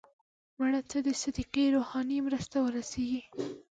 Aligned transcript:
مړه 0.57 0.81
ته 0.89 0.97
د 1.07 1.09
صدقې 1.21 1.65
روحاني 1.75 2.17
مرسته 2.27 2.55
ورسېږي 2.61 3.21